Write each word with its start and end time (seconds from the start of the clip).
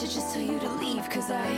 should 0.00 0.10
just 0.10 0.32
tell 0.32 0.42
you 0.42 0.58
to 0.58 0.68
leave 0.76 1.06
Cause 1.10 1.30
I 1.30 1.52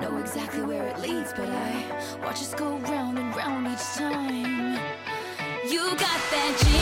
know 0.00 0.18
exactly 0.18 0.64
where 0.64 0.84
it 0.88 0.98
leads 0.98 1.32
But 1.32 1.48
I 1.48 2.18
watch 2.24 2.40
us 2.40 2.54
go 2.54 2.76
round 2.78 3.18
and 3.20 3.36
round 3.36 3.68
each 3.68 3.78
time. 3.94 4.80
You 5.70 5.90
got 5.90 6.20
that 6.32 6.58
James 6.60 6.72
Dean 6.72 6.81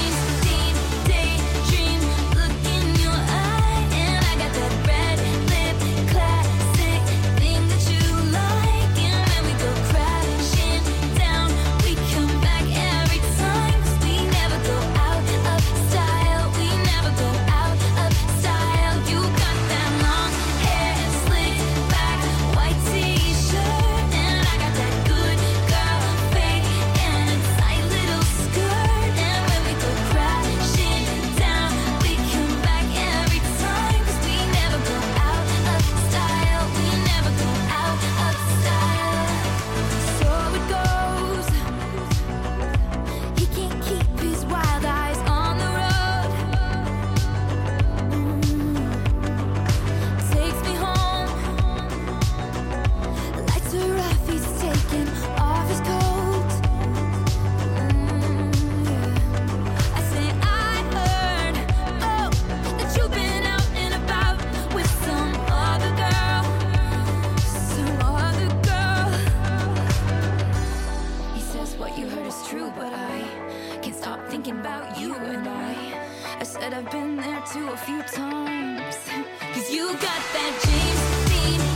I 76.41 76.43
said 76.43 76.73
I've 76.73 76.91
been 76.91 77.17
there 77.17 77.43
too 77.53 77.69
a 77.69 77.77
few 77.77 78.03
times. 78.03 78.97
Cause 79.53 79.71
you 79.71 79.89
got 79.93 80.23
that 80.33 80.53
James 80.65 81.59
Dean. 81.59 81.70